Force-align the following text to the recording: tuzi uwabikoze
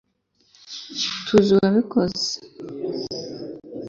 tuzi 1.25 1.49
uwabikoze 1.53 2.29